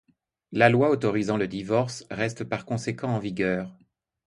[0.51, 3.77] La loi autorisant le divorce reste par conséquent en vigueur.